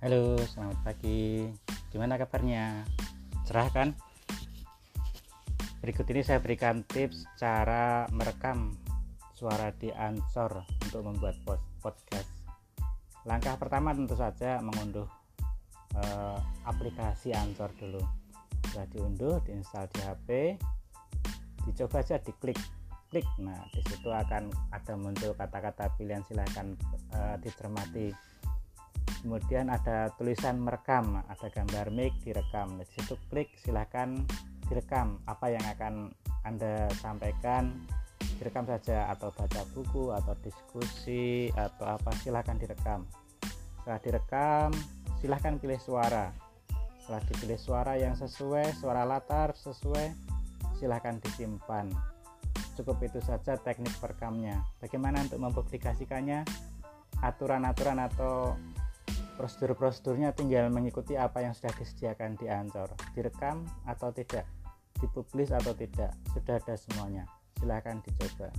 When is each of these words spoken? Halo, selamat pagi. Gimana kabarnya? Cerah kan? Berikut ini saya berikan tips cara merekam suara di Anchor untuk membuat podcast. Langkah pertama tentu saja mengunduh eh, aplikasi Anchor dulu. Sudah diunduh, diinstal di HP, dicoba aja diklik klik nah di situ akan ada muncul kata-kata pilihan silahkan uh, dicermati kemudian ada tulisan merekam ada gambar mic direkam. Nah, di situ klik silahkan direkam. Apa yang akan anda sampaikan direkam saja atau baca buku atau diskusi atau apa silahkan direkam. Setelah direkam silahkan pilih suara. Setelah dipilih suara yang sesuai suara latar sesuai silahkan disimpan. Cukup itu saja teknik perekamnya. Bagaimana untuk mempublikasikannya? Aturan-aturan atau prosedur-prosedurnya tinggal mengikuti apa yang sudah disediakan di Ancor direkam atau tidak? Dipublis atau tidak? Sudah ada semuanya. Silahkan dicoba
Halo, 0.00 0.40
selamat 0.40 0.80
pagi. 0.80 1.44
Gimana 1.92 2.16
kabarnya? 2.16 2.88
Cerah 3.44 3.68
kan? 3.68 3.92
Berikut 5.84 6.08
ini 6.08 6.24
saya 6.24 6.40
berikan 6.40 6.80
tips 6.88 7.28
cara 7.36 8.08
merekam 8.08 8.72
suara 9.36 9.68
di 9.76 9.92
Anchor 9.92 10.64
untuk 10.88 11.04
membuat 11.04 11.36
podcast. 11.84 12.32
Langkah 13.28 13.60
pertama 13.60 13.92
tentu 13.92 14.16
saja 14.16 14.64
mengunduh 14.64 15.04
eh, 15.92 16.38
aplikasi 16.64 17.36
Anchor 17.36 17.68
dulu. 17.76 18.00
Sudah 18.72 18.88
diunduh, 18.88 19.36
diinstal 19.44 19.84
di 19.92 20.00
HP, 20.00 20.28
dicoba 21.68 22.00
aja 22.00 22.16
diklik 22.16 22.56
klik 23.10 23.26
nah 23.42 23.58
di 23.74 23.82
situ 23.90 24.06
akan 24.06 24.54
ada 24.70 24.94
muncul 24.94 25.34
kata-kata 25.34 25.90
pilihan 25.98 26.22
silahkan 26.22 26.78
uh, 27.10 27.34
dicermati 27.42 28.14
kemudian 29.20 29.68
ada 29.68 30.10
tulisan 30.16 30.58
merekam 30.58 31.20
ada 31.28 31.46
gambar 31.52 31.92
mic 31.92 32.16
direkam. 32.24 32.80
Nah, 32.80 32.84
di 32.84 32.92
situ 32.96 33.14
klik 33.28 33.52
silahkan 33.60 34.24
direkam. 34.66 35.20
Apa 35.28 35.52
yang 35.52 35.64
akan 35.76 36.12
anda 36.44 36.88
sampaikan 36.98 37.84
direkam 38.40 38.64
saja 38.64 39.12
atau 39.12 39.28
baca 39.36 39.62
buku 39.76 40.16
atau 40.16 40.32
diskusi 40.40 41.52
atau 41.52 41.84
apa 41.84 42.10
silahkan 42.24 42.56
direkam. 42.56 43.04
Setelah 43.80 44.00
direkam 44.00 44.70
silahkan 45.20 45.60
pilih 45.60 45.80
suara. 45.80 46.32
Setelah 47.04 47.22
dipilih 47.28 47.60
suara 47.60 47.92
yang 48.00 48.16
sesuai 48.16 48.76
suara 48.80 49.04
latar 49.04 49.52
sesuai 49.52 50.12
silahkan 50.80 51.20
disimpan. 51.20 51.92
Cukup 52.80 52.96
itu 53.04 53.20
saja 53.20 53.60
teknik 53.60 53.92
perekamnya. 54.00 54.64
Bagaimana 54.80 55.20
untuk 55.20 55.36
mempublikasikannya? 55.44 56.48
Aturan-aturan 57.20 58.00
atau 58.00 58.56
prosedur-prosedurnya 59.40 60.36
tinggal 60.36 60.68
mengikuti 60.68 61.16
apa 61.16 61.40
yang 61.40 61.56
sudah 61.56 61.72
disediakan 61.80 62.36
di 62.36 62.52
Ancor 62.52 62.92
direkam 63.16 63.64
atau 63.88 64.12
tidak? 64.12 64.44
Dipublis 65.00 65.48
atau 65.48 65.72
tidak? 65.72 66.12
Sudah 66.36 66.60
ada 66.60 66.76
semuanya. 66.76 67.24
Silahkan 67.56 68.04
dicoba 68.04 68.52